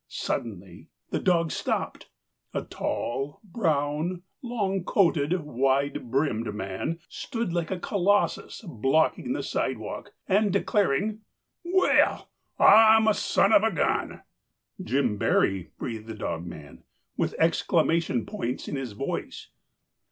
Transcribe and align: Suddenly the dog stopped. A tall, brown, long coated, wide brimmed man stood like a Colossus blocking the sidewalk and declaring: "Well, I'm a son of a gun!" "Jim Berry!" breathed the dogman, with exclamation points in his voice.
Suddenly 0.07 0.87
the 1.11 1.19
dog 1.19 1.51
stopped. 1.51 2.09
A 2.55 2.63
tall, 2.63 3.39
brown, 3.43 4.23
long 4.41 4.83
coated, 4.83 5.41
wide 5.41 6.09
brimmed 6.09 6.51
man 6.55 6.97
stood 7.07 7.53
like 7.53 7.69
a 7.69 7.77
Colossus 7.79 8.63
blocking 8.67 9.33
the 9.33 9.43
sidewalk 9.43 10.15
and 10.27 10.51
declaring: 10.51 11.21
"Well, 11.63 12.31
I'm 12.57 13.07
a 13.07 13.13
son 13.13 13.53
of 13.53 13.61
a 13.61 13.69
gun!" 13.69 14.23
"Jim 14.83 15.17
Berry!" 15.19 15.69
breathed 15.77 16.07
the 16.07 16.15
dogman, 16.15 16.81
with 17.15 17.35
exclamation 17.37 18.25
points 18.25 18.67
in 18.67 18.75
his 18.75 18.93
voice. 18.93 19.49